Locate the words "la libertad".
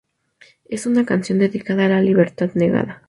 1.89-2.49